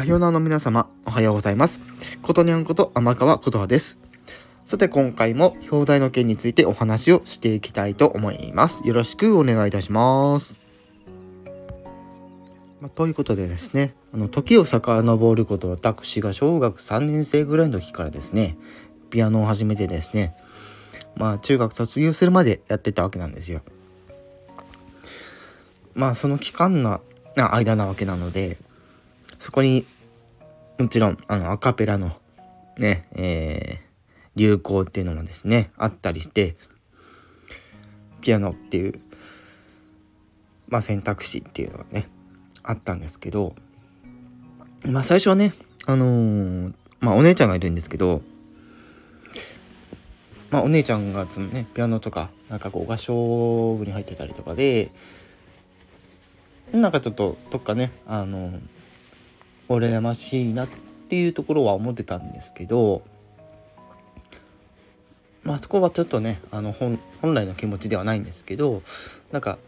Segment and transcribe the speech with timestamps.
[0.00, 1.78] 代表の皆様、おはようございます。
[2.22, 3.98] ことにゃんこと天川琴葉です。
[4.64, 8.80] さて今回も表題の件についてお話をしていきたいと思います。
[8.86, 10.58] よろしくお願いいたします。
[12.80, 18.56] まあ、ということでですね、あの時を遡ること私が小学3年生ぐらいの時からですね、
[19.10, 20.34] ピアノを始めてですね、
[21.14, 23.60] まあ中学卒業するまでやってたわけなんですよ。
[25.94, 27.02] まあその期間な
[27.36, 28.56] 間なわけなので、
[29.40, 29.86] そこに、
[30.78, 32.12] もちろん、あの、アカペラの、
[32.78, 36.56] ね、えー、流行っていうのもですね、あったりして、
[38.20, 39.00] ピアノっていう、
[40.68, 42.06] まあ選択肢っていうのがね、
[42.62, 43.54] あったんですけど、
[44.84, 45.54] まあ最初はね、
[45.86, 48.20] あのー、まあお姉ちゃんがいるんですけど、
[50.50, 54.90] まあお姉ちゃんがそのね、ピアノとか、なんかこう合唱部に入ってたりとかで、
[56.72, 58.52] なんかちょっとどっかねあの
[59.78, 60.68] 羨ましいなっ
[61.08, 63.02] ていうところは思ってたんですけど
[65.44, 68.82] まあそこはちょっとねあの本本来の気持ちではないんですけど
[69.32, 69.58] なんか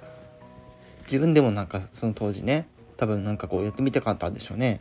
[1.03, 4.81] 自分でもなんかその当時ね多分なんかこうやってみたかったんでしょうね。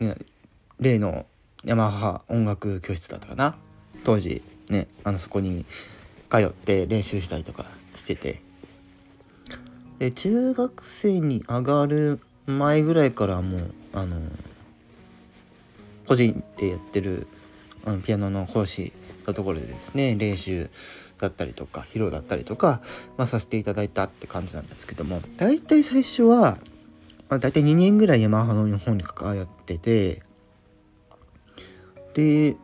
[0.00, 0.16] ね
[0.78, 1.26] 例の
[1.64, 3.56] ヤマハ音楽教室だったかな？
[4.04, 5.66] 当時ねあのそこに
[6.30, 7.64] 通って練習したりとか
[7.96, 8.40] してて
[9.98, 14.16] で中学生に上がる前ぐらいからもうあの
[16.06, 17.26] 個人でやってる
[17.84, 18.92] あのピアノの講師
[19.26, 20.70] のところでですね練習
[21.18, 22.80] だったりとか披露だったりとか、
[23.16, 26.58] まあ、させていただいたって感じなんですけども大体最初は、
[27.28, 30.22] まあ、大体2年ぐらいヤマハの方に関わってて
[32.14, 32.56] で、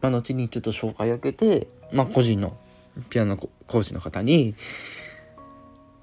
[0.00, 2.56] まあ、後にちょっと紹介を受けて、まあ、個人の
[3.10, 4.54] ピアノ講師の方に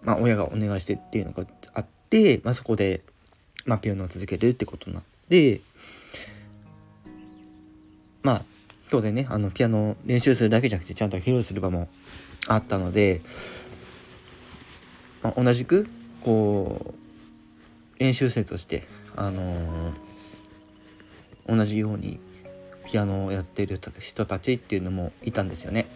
[0.05, 3.01] まあ、親がお願いしてっていうのがあって、でまあ、そこで、
[3.65, 5.61] まあ、ピアノを続けるってことになって
[8.23, 8.41] まあ
[8.89, 11.89] 当然ねあのピアノ練習するだけじゃなくてちゃんと披露する場も
[12.47, 13.21] あったので、
[15.21, 15.87] まあ、同じく
[16.21, 16.93] こ
[17.97, 22.19] う練習生としてあのー、同じように
[22.85, 25.87] ピアノをやってる人たちっていうのもいたんですよね。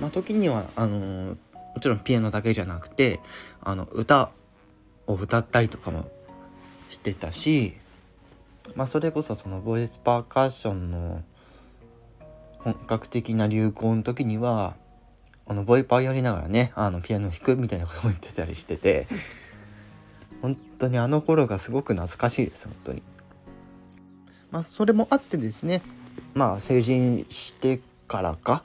[0.00, 1.36] まあ、時にはあのー、
[1.76, 3.20] もちろんピアノだけじゃなくて
[3.60, 4.30] あの歌
[5.06, 6.10] を歌ったりとかも
[6.88, 7.74] してたし、
[8.74, 11.22] まあ、それこそそのボイスパーカッションの
[12.60, 14.74] 本格的な流行の時には
[15.46, 19.06] あのボイパーやりながらねあのピアノ弾くみたいなことも言ってたりしてて
[20.40, 23.02] 本当にあの頃がすごく懐かしいです本当に。
[24.50, 25.82] まあそれもあってですね
[26.32, 28.64] まあ成人してからか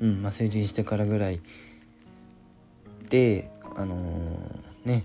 [0.00, 1.40] うんまあ、成人してからぐらい
[3.08, 5.04] であのー、ね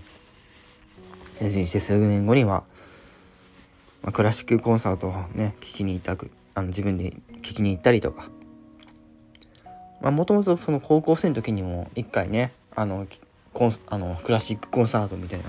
[1.38, 2.64] 成人して数年後には、
[4.02, 7.10] まあ、クラシックコンサートをね聴きに行ったくあの自分で
[7.42, 8.28] 聴きに行ったりとか
[10.10, 13.06] もともとその高校生の時にも一回ねあの
[13.52, 15.44] コンあのクラシックコンサートみたいな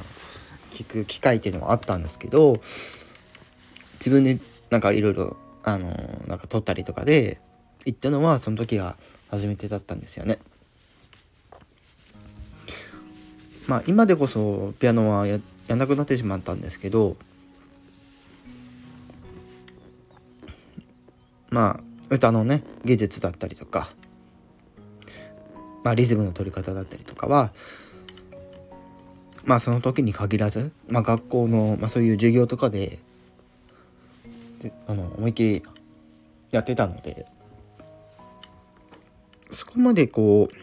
[0.71, 2.59] 聞く機会っていうのはあったんですけど
[3.93, 4.39] 自分で
[4.69, 5.87] なんかいろいろあの
[6.27, 7.39] なんか撮ったりとかで
[7.85, 8.97] 行ったのはその時が
[9.29, 10.39] 初めてだったんですよね。
[13.67, 17.15] まあ今でこそピアノはややなくなってしまったんですけど
[21.49, 23.89] まあ歌のね技術だったりとか、
[25.83, 27.51] まあ、リズムの取り方だったりとかは
[29.45, 32.99] まあその時に限らず、まあ、学校の、まあ、そういう授業とかで
[34.87, 35.63] あの思いっきり
[36.51, 37.25] やってたので
[39.51, 40.55] そこまでこう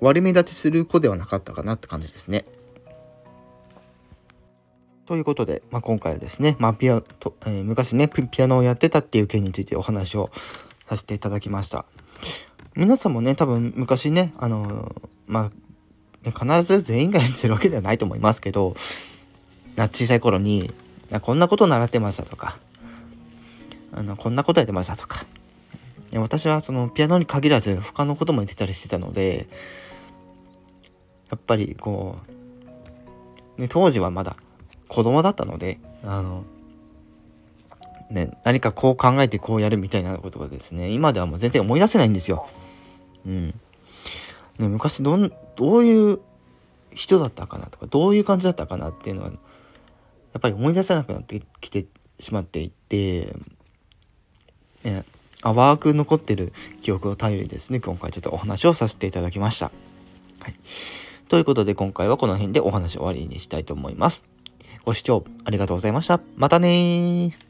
[0.00, 2.44] 割り目立ちする子ではなかったかなって感じですね。
[5.06, 10.30] ということで、まあ、今回はですね、まあ、ピアと、えー、昔ねピアノをやってたっていう件についてお話を
[10.86, 11.86] させていただきました。
[12.76, 15.50] 皆さんもね多分昔ねあのー、まあ、
[16.24, 18.76] ね、必ず全員がやってるわけではないと思いますけど
[19.76, 20.72] 小さい頃に
[21.22, 22.58] こんなこと習ってましたとか
[23.92, 25.24] あのこんなことやってましたとか
[26.14, 29.48] 私はそのピアノに限らず他のことも言ってたりしてたので
[31.30, 32.18] やっぱりこ
[33.56, 34.36] う、ね、当時はまだ
[34.88, 36.44] 子供だったのであの
[38.10, 42.48] ね何かこう考えてこうやるみたいなことがですね今ではもう全然思い出せないんですよ。
[43.26, 43.54] うん。
[44.58, 46.20] ね、昔どんどういう
[46.94, 49.34] 人だったかなとかどういう感じだったかなっていうのがや
[50.38, 51.86] っぱり思い出せなくなってきて
[52.18, 53.34] しまっていて、
[54.82, 55.04] ね、
[55.40, 59.70] 淡く残ってる記憶を頼りですね今回ちょっとお話をさせていただきました。
[60.40, 60.54] はい、
[61.28, 64.24] ということで今回はこの辺でお話終わりにしたいと思います。
[64.84, 66.20] ご視聴ありがとうございました。
[66.36, 67.47] またねー。